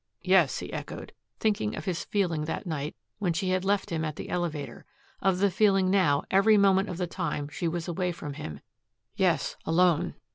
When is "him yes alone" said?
8.33-10.15